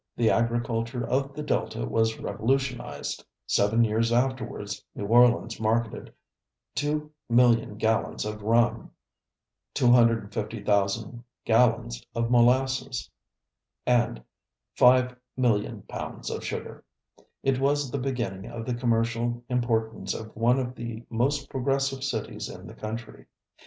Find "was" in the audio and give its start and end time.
1.85-2.17, 17.59-17.91